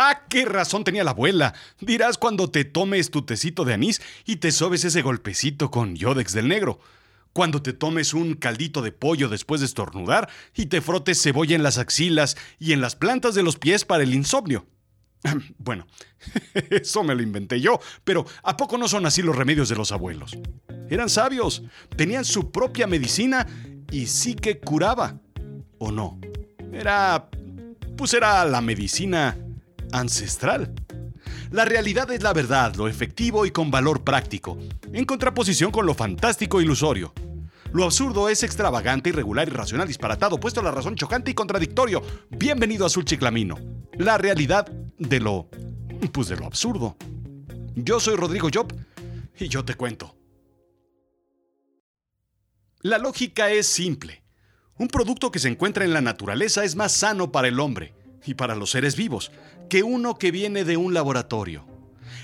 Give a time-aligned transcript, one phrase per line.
[0.00, 1.54] Ah, qué razón tenía la abuela.
[1.80, 6.32] Dirás cuando te tomes tu tecito de anís y te sobes ese golpecito con yodex
[6.34, 6.78] del negro.
[7.32, 11.64] Cuando te tomes un caldito de pollo después de estornudar y te frotes cebolla en
[11.64, 14.66] las axilas y en las plantas de los pies para el insomnio.
[15.58, 15.88] Bueno,
[16.70, 19.90] eso me lo inventé yo, pero ¿a poco no son así los remedios de los
[19.90, 20.38] abuelos?
[20.88, 21.64] Eran sabios,
[21.96, 23.48] tenían su propia medicina
[23.90, 25.18] y sí que curaba.
[25.78, 26.20] ¿O no?
[26.72, 27.28] Era...
[27.96, 29.36] pues era la medicina
[29.92, 30.74] ancestral.
[31.50, 34.58] La realidad es la verdad, lo efectivo y con valor práctico,
[34.92, 37.12] en contraposición con lo fantástico e ilusorio.
[37.72, 42.02] Lo absurdo es extravagante, irregular, irracional, disparatado, puesto a la razón chocante y contradictorio.
[42.30, 43.58] Bienvenido a Azul Chiclamino.
[43.92, 44.66] La realidad
[44.98, 45.48] de lo...
[46.12, 46.96] pues de lo absurdo.
[47.74, 48.72] Yo soy Rodrigo Job
[49.38, 50.14] y yo te cuento.
[52.80, 54.22] La lógica es simple.
[54.78, 58.34] Un producto que se encuentra en la naturaleza es más sano para el hombre y
[58.34, 59.32] para los seres vivos
[59.68, 61.64] que uno que viene de un laboratorio.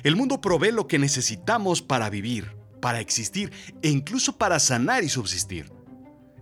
[0.03, 5.09] El mundo provee lo que necesitamos para vivir para existir e incluso para sanar y
[5.09, 5.73] subsistir.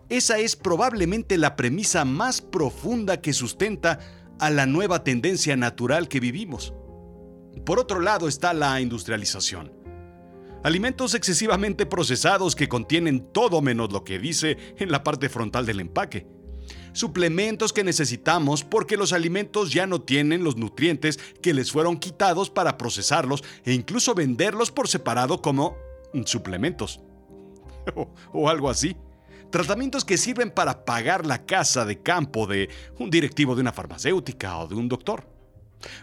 [0.09, 4.01] Esa es probablemente la premisa más profunda que sustenta
[4.41, 6.75] a la nueva tendencia natural que vivimos.
[7.65, 9.73] Por otro lado está la industrialización.
[10.65, 15.79] Alimentos excesivamente procesados que contienen todo menos lo que dice en la parte frontal del
[15.79, 16.27] empaque.
[16.93, 22.51] Suplementos que necesitamos porque los alimentos ya no tienen los nutrientes que les fueron quitados
[22.51, 25.77] para procesarlos e incluso venderlos por separado como
[26.27, 27.01] suplementos
[28.33, 28.97] o, algo así.
[29.51, 34.59] Tratamientos que sirven para pagar la casa de campo de un directivo de una farmacéutica
[34.59, 35.27] o de un doctor.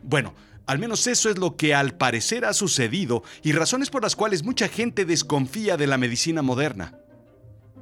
[0.04, 0.36] Bueno,
[0.67, 4.44] al menos eso es lo que al parecer ha sucedido y razones por las cuales
[4.44, 7.00] mucha gente desconfía de la medicina moderna.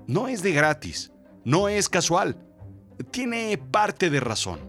[0.08, 1.11] No es de gratis,
[1.44, 2.47] no es casual,
[3.12, 4.59] tiene parte de razón.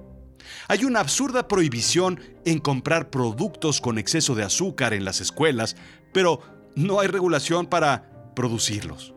[0.68, 5.76] Hay una absurda prohibición en comprar productos con exceso de azúcar en las escuelas,
[6.12, 6.40] pero
[6.74, 9.14] no hay regulación para producirlos.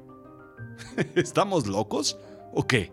[1.16, 2.17] ¿Estamos locos
[2.54, 2.92] o qué?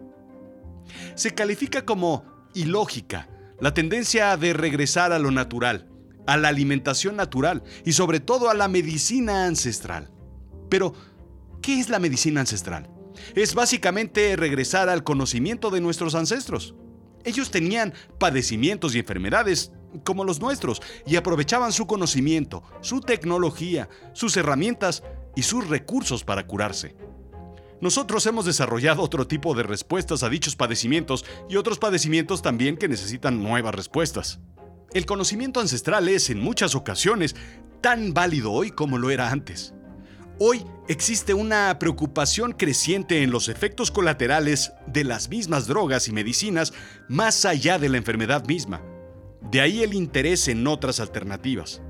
[1.15, 2.25] Se califica como
[2.55, 3.29] ilógica
[3.61, 5.89] la tendencia de regresar a lo natural,
[6.27, 10.11] a la alimentación natural y sobre todo a la medicina ancestral.
[10.69, 10.95] Pero,
[11.63, 12.89] ¿qué es la medicina ancestral?
[13.35, 16.75] Es básicamente regresar al conocimiento de nuestros ancestros.
[17.25, 19.73] Ellos tenían padecimientos y enfermedades
[20.05, 25.03] como los nuestros y aprovechaban su conocimiento, su tecnología, sus herramientas
[25.35, 26.97] y sus recursos para curarse.
[27.81, 32.89] Nosotros hemos desarrollado otro tipo de respuestas a dichos padecimientos y otros padecimientos también que
[32.89, 34.41] necesitan nuevas respuestas.
[34.95, 37.37] El conocimiento ancestral es en muchas ocasiones
[37.81, 39.75] tan válido hoy como lo era antes.
[40.41, 46.73] Hoy existe una preocupación creciente en los efectos colaterales de las mismas drogas y medicinas
[47.09, 48.81] más allá de la enfermedad misma.
[49.51, 51.83] De ahí el interés en otras alternativas.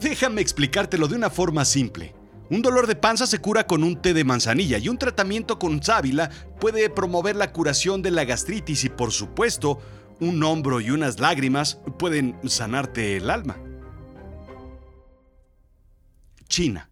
[0.00, 2.14] Déjame explicártelo de una forma simple.
[2.50, 5.82] Un dolor de panza se cura con un té de manzanilla y un tratamiento con
[5.82, 9.80] sábila puede promover la curación de la gastritis y por supuesto,
[10.20, 13.56] un hombro y unas lágrimas pueden sanarte el alma.
[16.48, 16.88] China.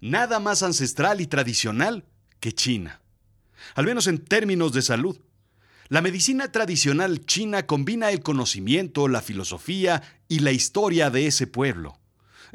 [0.00, 2.04] Nada más ancestral y tradicional
[2.40, 3.00] que China.
[3.74, 5.18] Al menos en términos de salud.
[5.88, 11.98] La medicina tradicional china combina el conocimiento, la filosofía y la historia de ese pueblo.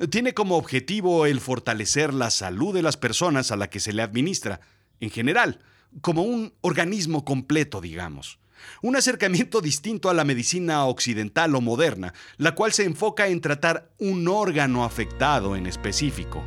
[0.10, 4.02] Tiene como objetivo el fortalecer la salud de las personas a la que se le
[4.02, 4.60] administra,
[5.00, 5.60] en general,
[6.02, 8.40] como un organismo completo, digamos.
[8.82, 13.92] Un acercamiento distinto a la medicina occidental o moderna, la cual se enfoca en tratar
[13.98, 16.44] un órgano afectado en específico.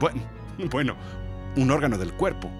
[0.00, 0.22] Bueno,
[0.70, 0.96] bueno,
[1.56, 2.50] un órgano del cuerpo.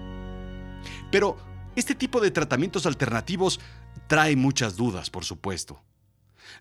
[1.11, 1.37] Pero
[1.75, 3.59] este tipo de tratamientos alternativos
[4.05, 5.81] trae muchas dudas, por supuesto.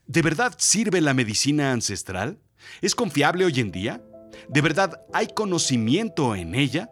[0.06, 2.38] ¿De verdad sirve la medicina ancestral?
[2.80, 4.02] ¿Es confiable hoy en día?
[4.48, 6.90] ¿De verdad hay conocimiento en ella?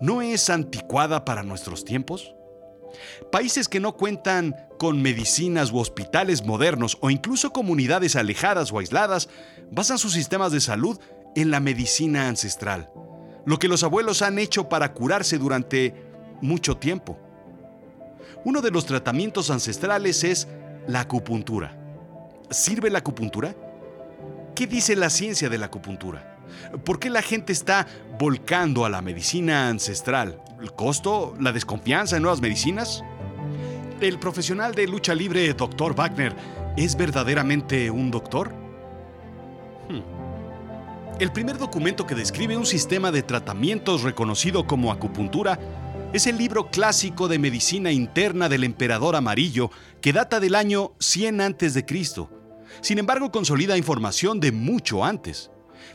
[0.00, 2.34] ¿No es anticuada para nuestros tiempos?
[3.30, 9.30] Países que no cuentan con medicinas u hospitales modernos o incluso comunidades alejadas o aisladas
[9.70, 10.98] basan sus sistemas de salud
[11.34, 12.90] en la medicina ancestral,
[13.44, 15.94] lo que los abuelos han hecho para curarse durante
[16.40, 17.18] mucho tiempo.
[18.44, 20.48] Uno de los tratamientos ancestrales es
[20.86, 21.76] la acupuntura.
[22.50, 23.54] ¿Sirve la acupuntura?
[24.54, 26.38] ¿Qué dice la ciencia de la acupuntura?
[26.84, 27.86] ¿Por qué la gente está
[28.18, 30.42] volcando a la medicina ancestral?
[30.60, 31.34] ¿El costo?
[31.40, 33.02] ¿La desconfianza en nuevas medicinas?
[34.00, 35.94] ¿El profesional de lucha libre, Dr.
[35.94, 36.34] Wagner,
[36.76, 38.61] es verdaderamente un doctor?
[41.18, 45.58] El primer documento que describe un sistema de tratamientos reconocido como acupuntura
[46.12, 49.70] es el libro clásico de medicina interna del emperador amarillo
[50.00, 51.84] que data del año 100 a.C.
[52.80, 55.50] Sin embargo, consolida información de mucho antes.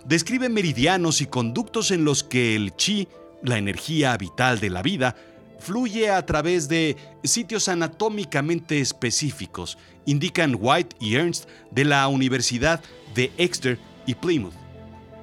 [0.05, 3.07] Describe meridianos y conductos en los que el chi,
[3.43, 5.15] la energía vital de la vida,
[5.59, 12.81] fluye a través de sitios anatómicamente específicos, indican White y Ernst de la Universidad
[13.15, 14.66] de Exeter y Plymouth.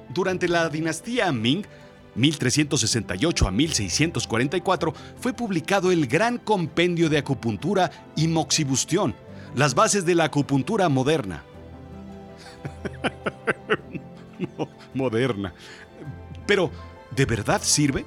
[0.09, 1.65] Durante la dinastía Ming,
[2.15, 9.15] 1368 a 1644, fue publicado el Gran Compendio de Acupuntura y Moxibustión,
[9.55, 11.43] las bases de la acupuntura moderna.
[14.93, 15.53] moderna.
[16.45, 16.71] Pero,
[17.15, 18.05] ¿de verdad sirve?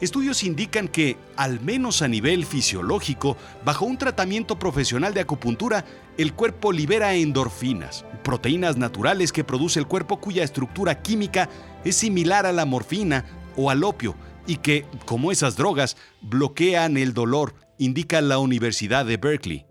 [0.00, 5.84] Estudios indican que, al menos a nivel fisiológico, bajo un tratamiento profesional de acupuntura,
[6.16, 11.50] el cuerpo libera endorfinas, proteínas naturales que produce el cuerpo cuya estructura química
[11.84, 13.26] es similar a la morfina
[13.56, 14.16] o al opio
[14.46, 19.66] y que, como esas drogas, bloquean el dolor, indica la Universidad de Berkeley.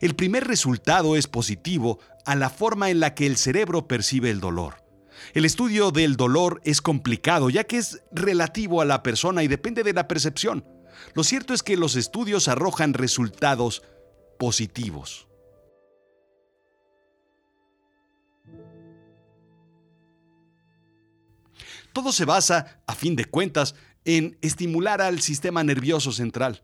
[0.00, 4.40] El primer resultado es positivo a la forma en la que el cerebro percibe el
[4.40, 4.82] dolor.
[5.34, 9.82] El estudio del dolor es complicado ya que es relativo a la persona y depende
[9.82, 10.64] de la percepción.
[11.14, 13.82] Lo cierto es que los estudios arrojan resultados
[14.38, 15.26] positivos.
[21.92, 23.74] Todo se basa, a fin de cuentas,
[24.04, 26.62] en estimular al sistema nervioso central.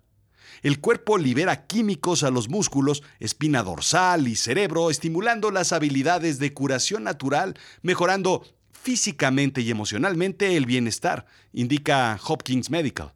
[0.67, 6.55] El cuerpo libera químicos a los músculos, espina dorsal y cerebro, estimulando las habilidades de
[6.55, 13.13] curación natural, mejorando físicamente y emocionalmente el bienestar, indica Hopkins Medical.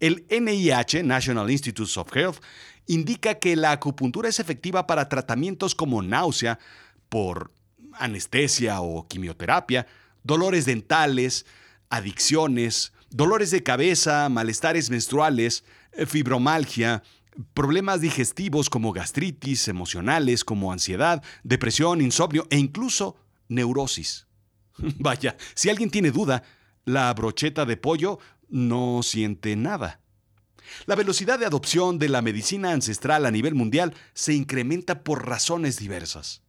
[0.00, 2.42] El NIH, National Institutes of Health,
[2.86, 6.58] indica que la acupuntura es efectiva para tratamientos como náusea
[7.08, 7.52] por
[7.94, 9.86] anestesia o quimioterapia,
[10.22, 11.46] dolores dentales,
[11.88, 15.64] adicciones, dolores de cabeza, malestares menstruales,
[16.04, 17.02] fibromalgia,
[17.54, 23.16] problemas digestivos como gastritis, emocionales como ansiedad, depresión, insomnio e incluso
[23.48, 24.26] neurosis.
[24.98, 26.42] Vaya, si alguien tiene duda,
[26.84, 30.00] la brocheta de pollo no siente nada.
[30.86, 35.78] La velocidad de adopción de la medicina ancestral a nivel mundial se incrementa por razones
[35.78, 36.42] diversas.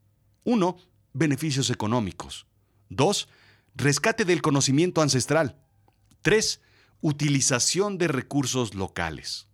[0.44, 0.78] 1.
[1.14, 2.48] Beneficios económicos.
[2.90, 3.28] 2.
[3.76, 5.58] Rescate del conocimiento ancestral.
[6.22, 6.62] 3
[7.02, 9.48] utilización de recursos locales.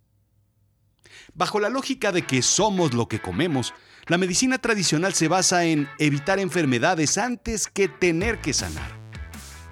[1.34, 3.74] Bajo la lógica de que somos lo que comemos,
[4.06, 9.04] la medicina tradicional se basa en evitar enfermedades antes que tener que sanar.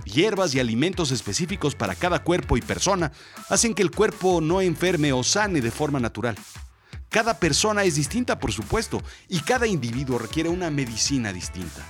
[0.05, 3.13] Hierbas y alimentos específicos para cada cuerpo y persona
[3.49, 6.37] hacen que el cuerpo no enferme o sane de forma natural.
[7.09, 11.87] Cada persona es distinta, por supuesto, y cada individuo requiere una medicina distinta.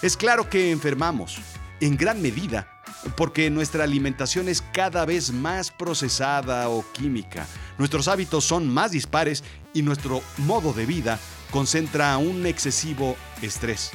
[0.00, 1.38] Es claro que enfermamos,
[1.80, 2.71] en gran medida,
[3.16, 7.46] porque nuestra alimentación es cada vez más procesada o química,
[7.78, 9.42] nuestros hábitos son más dispares
[9.74, 11.18] y nuestro modo de vida
[11.50, 13.92] concentra un excesivo estrés.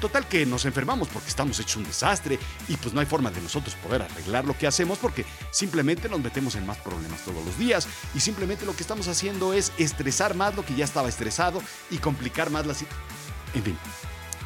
[0.00, 2.38] Total que nos enfermamos porque estamos hechos un desastre
[2.68, 6.20] y pues no hay forma de nosotros poder arreglar lo que hacemos porque simplemente nos
[6.20, 10.34] metemos en más problemas todos los días y simplemente lo que estamos haciendo es estresar
[10.34, 13.04] más lo que ya estaba estresado y complicar más la situación.
[13.52, 13.78] En fin,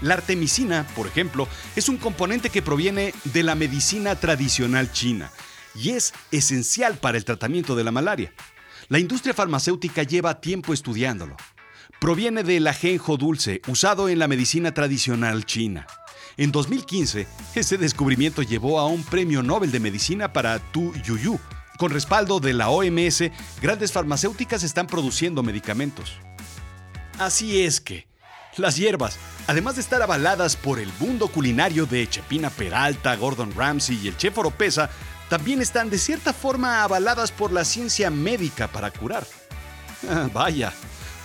[0.01, 5.31] la artemisina, por ejemplo, es un componente que proviene de la medicina tradicional china
[5.75, 8.33] y es esencial para el tratamiento de la malaria.
[8.89, 11.37] La industria farmacéutica lleva tiempo estudiándolo.
[12.01, 15.87] Proviene del ajenjo dulce usado en la medicina tradicional china.
[16.37, 21.39] En 2015, ese descubrimiento llevó a un premio Nobel de Medicina para Tu Yuyu.
[21.79, 23.31] Con respaldo de la OMS,
[23.63, 26.19] grandes farmacéuticas están produciendo medicamentos.
[27.19, 28.07] Así es que,
[28.59, 34.01] las hierbas, además de estar avaladas por el mundo culinario de Chepina Peralta, Gordon Ramsay
[34.03, 34.91] y el chef Oropesa,
[35.29, 39.27] también están de cierta forma avaladas por la ciencia médica para curar.
[40.33, 40.73] Vaya,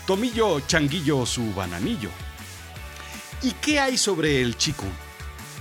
[0.08, 2.10] tomillo, changuillo, su bananillo.
[3.42, 5.09] ¿Y qué hay sobre el chikun?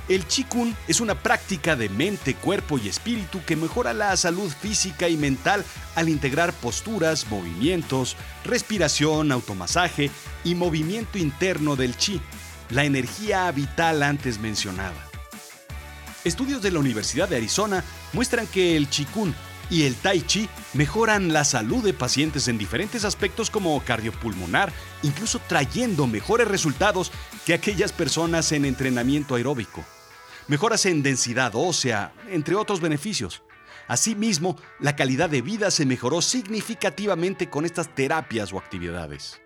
[0.09, 5.07] El Qigong es una práctica de mente, cuerpo y espíritu que mejora la salud física
[5.11, 5.63] y mental
[5.97, 10.11] al integrar posturas, movimientos, respiración, automasaje
[10.45, 12.23] y movimiento interno del chi,
[12.71, 14.97] la energía vital antes mencionada.
[16.25, 17.85] Estudios de la Universidad de Arizona
[18.15, 19.35] muestran que el Qigong
[19.69, 24.73] y el Tai Chi mejoran la salud de pacientes en diferentes aspectos como cardiopulmonar,
[25.03, 27.13] incluso trayendo mejores resultados
[27.45, 29.85] que aquellas personas en entrenamiento aeróbico
[30.49, 33.43] mejoras en densidad ósea, entre otros beneficios.
[33.87, 39.41] Asimismo, la calidad de vida se mejoró significativamente con estas terapias o actividades.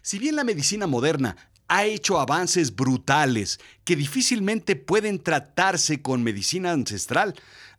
[0.00, 1.36] Si bien la medicina moderna
[1.68, 7.34] ha hecho avances brutales que difícilmente pueden tratarse con medicina ancestral,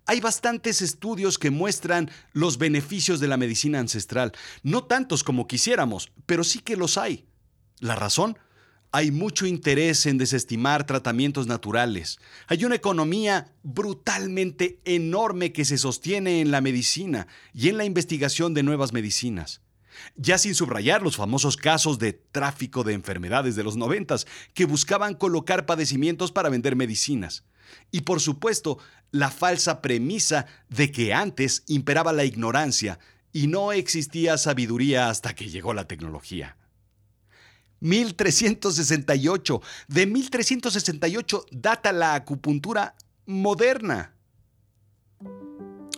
[0.05, 4.33] Hay bastantes estudios que muestran los beneficios de la medicina ancestral.
[4.61, 7.25] No tantos como quisiéramos, pero sí que los hay.
[7.79, 8.37] ¿La razón?
[8.95, 12.19] Hay mucho interés en desestimar tratamientos naturales.
[12.45, 18.53] Hay una economía brutalmente enorme que se sostiene en la medicina y en la investigación
[18.53, 19.61] de nuevas medicinas.
[20.15, 25.15] Ya sin subrayar los famosos casos de tráfico de enfermedades de los noventas que buscaban
[25.15, 27.45] colocar padecimientos para vender medicinas.
[27.89, 28.77] Y por supuesto,
[29.09, 32.99] la falsa premisa de que antes imperaba la ignorancia
[33.31, 36.57] y no existía sabiduría hasta que llegó la tecnología.
[37.83, 39.61] 1368.
[39.87, 44.15] De 1368 data la acupuntura moderna.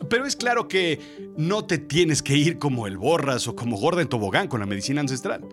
[0.10, 1.00] Pero es claro que
[1.38, 4.66] no te tienes que ir como el borras o como gorda en tobogán con la
[4.66, 5.48] medicina ancestral.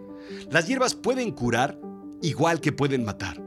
[0.50, 1.78] Las hierbas pueden curar
[2.22, 3.40] igual que pueden matar.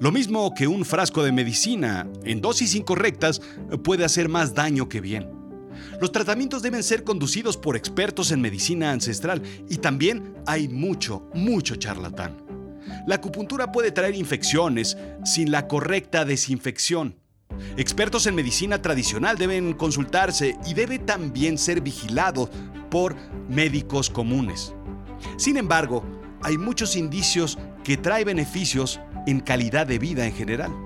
[0.00, 3.40] Lo mismo que un frasco de medicina, en dosis incorrectas,
[3.82, 5.35] puede hacer más daño que bien.
[6.00, 11.76] Los tratamientos deben ser conducidos por expertos en medicina ancestral y también hay mucho, mucho
[11.76, 12.36] charlatán.
[13.06, 17.16] La acupuntura puede traer infecciones sin la correcta desinfección.
[17.76, 22.50] Expertos en medicina tradicional deben consultarse y debe también ser vigilado
[22.90, 23.16] por
[23.48, 24.74] médicos comunes.
[25.36, 26.04] Sin embargo,
[26.42, 30.85] hay muchos indicios que trae beneficios en calidad de vida en general.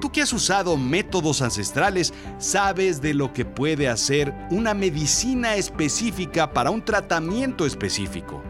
[0.00, 6.52] Tú que has usado métodos ancestrales, sabes de lo que puede hacer una medicina específica
[6.52, 8.42] para un tratamiento específico.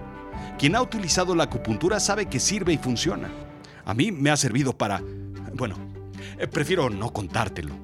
[0.58, 3.30] Quien ha utilizado la acupuntura sabe que sirve y funciona.
[3.84, 5.02] A mí me ha servido para...
[5.54, 5.76] Bueno,
[6.38, 7.74] eh, prefiero no contártelo.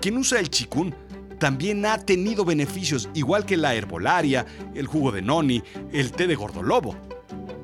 [0.00, 0.94] Quien usa el chikun
[1.38, 6.36] también ha tenido beneficios, igual que la herbolaria, el jugo de noni, el té de
[6.36, 6.94] gordolobo.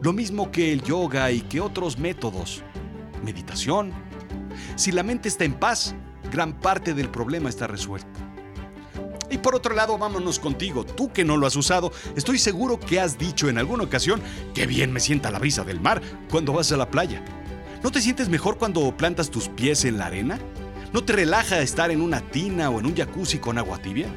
[0.02, 2.62] Lo mismo que el yoga y que otros métodos.
[3.22, 3.92] Meditación,
[4.76, 5.95] si la mente está en paz,
[6.31, 8.09] gran parte del problema está resuelto.
[9.31, 10.85] Y por otro lado, vámonos contigo.
[10.85, 14.21] Tú que no lo has usado, estoy seguro que has dicho en alguna ocasión
[14.55, 17.23] que bien me sienta la brisa del mar cuando vas a la playa.
[17.83, 20.38] ¿No te sientes mejor cuando plantas tus pies en la arena?
[20.93, 24.09] ¿No te relaja estar en una tina o en un jacuzzi con agua tibia?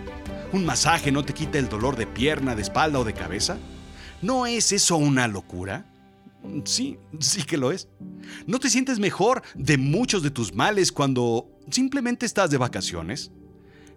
[0.51, 3.57] ¿Un masaje no te quita el dolor de pierna, de espalda o de cabeza?
[4.21, 5.85] ¿No es eso una locura?
[6.65, 7.87] Sí, sí que lo es.
[8.45, 13.31] ¿No te sientes mejor de muchos de tus males cuando simplemente estás de vacaciones?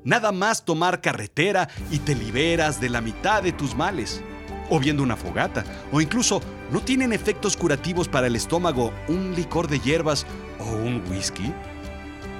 [0.05, 4.23] Nada más tomar carretera y te liberas de la mitad de tus males.
[4.71, 5.65] O viendo una fogata.
[5.93, 6.41] O incluso,
[6.73, 10.27] ¿no tienen efectos curativos para el estómago un licor de hierbas
[10.59, 11.53] o un whisky?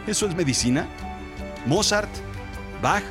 [0.07, 0.89] ¿Eso es medicina?
[1.67, 2.11] ¿Mozart?
[2.83, 3.05] ¿Bach?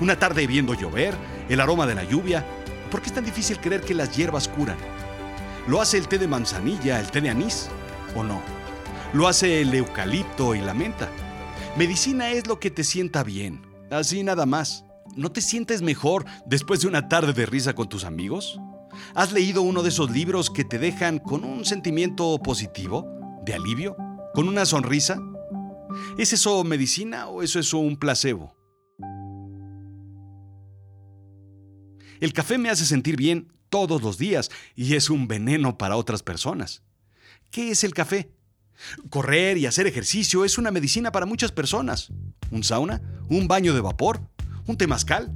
[0.00, 1.14] ¿Una tarde viendo llover?
[1.48, 2.44] ¿El aroma de la lluvia?
[2.90, 4.76] ¿Por qué es tan difícil creer que las hierbas curan?
[5.68, 7.68] ¿Lo hace el té de manzanilla, el té de anís
[8.16, 8.42] o no?
[9.12, 11.08] ¿Lo hace el eucalipto y la menta?
[11.76, 14.84] Medicina es lo que te sienta bien, así nada más.
[15.14, 18.58] ¿No te sientes mejor después de una tarde de risa con tus amigos?
[19.14, 23.06] ¿Has leído uno de esos libros que te dejan con un sentimiento positivo,
[23.44, 23.96] de alivio,
[24.34, 25.16] con una sonrisa?
[26.18, 28.56] ¿Es eso medicina o es eso un placebo?
[32.20, 36.22] El café me hace sentir bien todos los días y es un veneno para otras
[36.22, 36.82] personas.
[37.50, 38.30] ¿Qué es el café?
[39.08, 42.12] Correr y hacer ejercicio es una medicina para muchas personas.
[42.50, 43.00] ¿Un sauna?
[43.30, 44.20] ¿Un baño de vapor?
[44.66, 45.32] ¿Un temazcal?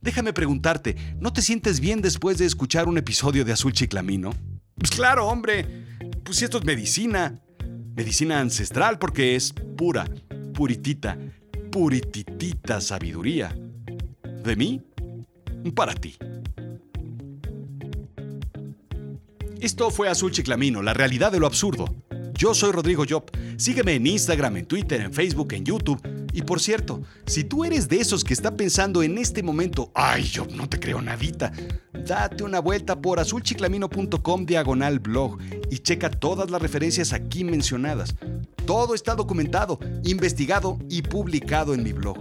[0.00, 4.32] Déjame preguntarte, ¿no te sientes bien después de escuchar un episodio de Azul Chiclamino?
[4.76, 5.66] Pues claro, hombre.
[6.22, 7.40] Pues esto es medicina.
[7.96, 10.04] Medicina ancestral porque es pura,
[10.54, 11.18] puritita,
[11.72, 13.56] purititita sabiduría.
[14.44, 14.80] De mí,
[15.74, 16.16] para ti.
[19.64, 21.86] Esto fue Azul Chiclamino, la realidad de lo absurdo.
[22.34, 23.24] Yo soy Rodrigo Job.
[23.56, 26.02] Sígueme en Instagram, en Twitter, en Facebook, en YouTube.
[26.34, 30.24] Y por cierto, si tú eres de esos que está pensando en este momento, ay,
[30.24, 31.50] yo no te creo nadita,
[31.94, 35.38] date una vuelta por azulchiclamino.com diagonal blog
[35.70, 38.16] y checa todas las referencias aquí mencionadas.
[38.66, 42.18] Todo está documentado, investigado y publicado en mi blog.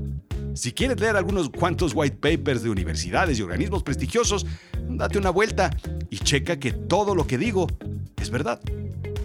[0.53, 4.45] Si quieres leer algunos cuantos white papers de universidades y organismos prestigiosos,
[4.88, 5.75] date una vuelta
[6.13, 7.65] y checa que todo lo que digo
[8.22, 8.62] es verdad.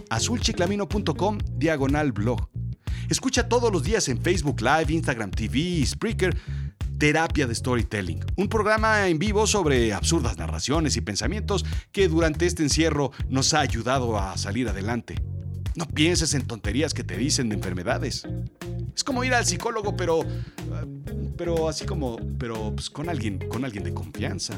[0.09, 2.49] azulchiclamino.com diagonal blog.
[3.09, 6.35] Escucha todos los días en Facebook Live, Instagram TV y Spreaker
[6.97, 12.63] Terapia de Storytelling, un programa en vivo sobre absurdas narraciones y pensamientos que durante este
[12.63, 15.15] encierro nos ha ayudado a salir adelante.
[15.75, 18.27] No pienses en tonterías que te dicen de enfermedades.
[18.95, 20.21] Es como ir al psicólogo, pero
[21.37, 24.55] pero así como pero pues, con alguien con alguien de confianza.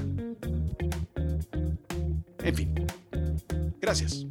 [2.43, 2.73] En fin.
[3.79, 4.25] Gracias.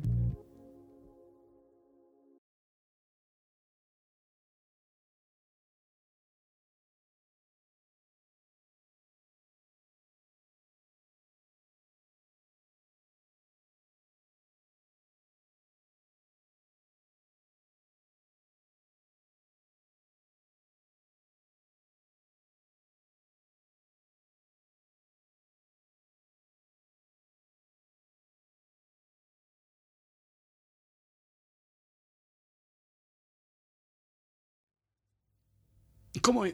[36.18, 36.44] ¿Cómo,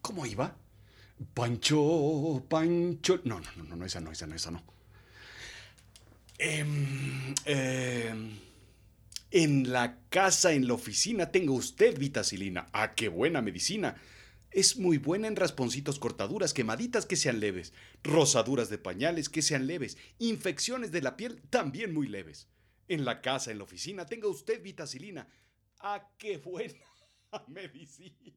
[0.00, 0.56] cómo iba?
[1.34, 3.20] Pancho, Pancho.
[3.24, 4.62] No, no, no, no, esa no, esa no, esa no.
[6.38, 8.38] Em, em,
[9.30, 12.66] en la casa, en la oficina, tenga usted vitacilina.
[12.72, 13.96] ¡Ah, qué buena medicina!
[14.50, 17.72] Es muy buena en rasponcitos, cortaduras, quemaditas que sean leves,
[18.02, 22.48] rosaduras de pañales que sean leves, infecciones de la piel también muy leves.
[22.88, 25.28] En la casa, en la oficina, tenga usted vitacilina.
[25.78, 26.74] ¡Ah, qué buena
[27.46, 28.36] medicina!